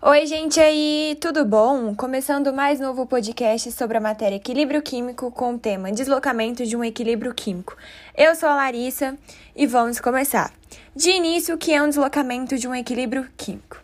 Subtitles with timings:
[0.00, 1.92] Oi, gente aí, tudo bom?
[1.92, 6.84] Começando mais novo podcast sobre a matéria equilíbrio químico com o tema deslocamento de um
[6.84, 7.76] equilíbrio químico.
[8.16, 9.18] Eu sou a Larissa
[9.56, 10.52] e vamos começar.
[10.94, 13.82] De início, o que é um deslocamento de um equilíbrio químico?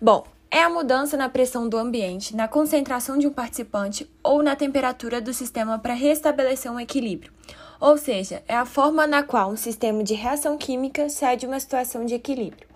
[0.00, 4.56] Bom, é a mudança na pressão do ambiente, na concentração de um participante ou na
[4.56, 7.32] temperatura do sistema para restabelecer um equilíbrio.
[7.80, 11.60] Ou seja, é a forma na qual um sistema de reação química sai de uma
[11.60, 12.66] situação de equilíbrio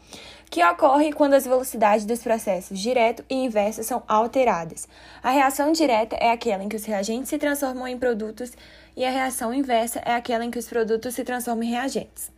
[0.51, 4.89] que ocorre quando as velocidades dos processos direto e inverso são alteradas.
[5.23, 8.53] A reação direta é aquela em que os reagentes se transformam em produtos
[8.97, 12.33] e a reação inversa é aquela em que os produtos se transformam em reagentes.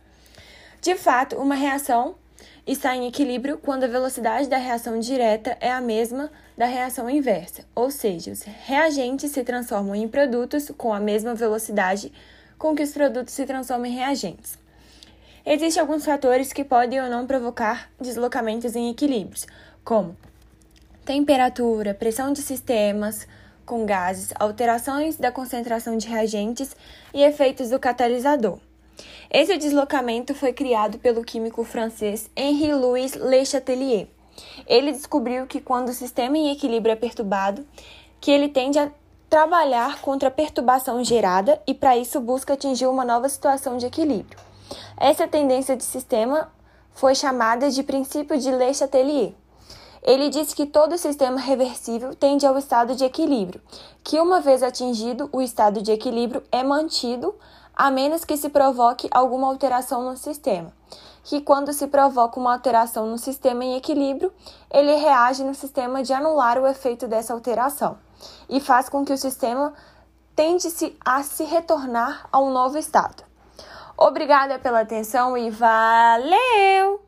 [0.79, 2.15] De fato, uma reação
[2.65, 7.65] está em equilíbrio quando a velocidade da reação direta é a mesma da reação inversa,
[7.75, 12.11] ou seja, os reagentes se transformam em produtos com a mesma velocidade
[12.57, 14.57] com que os produtos se transformam em reagentes.
[15.45, 19.45] Existem alguns fatores que podem ou não provocar deslocamentos em equilíbrios,
[19.83, 20.15] como
[21.03, 23.27] temperatura, pressão de sistemas
[23.65, 26.75] com gases, alterações da concentração de reagentes
[27.13, 28.59] e efeitos do catalisador.
[29.29, 34.07] Esse deslocamento foi criado pelo químico francês Henri-Louis Le Chatelier.
[34.67, 37.65] Ele descobriu que quando o sistema em equilíbrio é perturbado,
[38.19, 38.91] que ele tende a
[39.29, 44.37] trabalhar contra a perturbação gerada e para isso busca atingir uma nova situação de equilíbrio.
[44.97, 46.51] Essa tendência de sistema
[46.93, 49.33] foi chamada de princípio de Le Chatelier.
[50.03, 53.61] Ele disse que todo sistema reversível tende ao estado de equilíbrio,
[54.03, 57.33] que uma vez atingido, o estado de equilíbrio é mantido,
[57.75, 60.71] a menos que se provoque alguma alteração no sistema.
[61.23, 64.33] Que quando se provoca uma alteração no sistema em equilíbrio,
[64.69, 67.97] ele reage no sistema de anular o efeito dessa alteração
[68.49, 69.73] e faz com que o sistema
[70.35, 73.23] tende -se a se retornar a um novo estado.
[73.97, 77.02] Obrigada pela atenção e valeu!